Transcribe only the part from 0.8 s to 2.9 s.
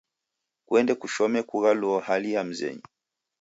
kushome kughaluo hali ya mzenyu.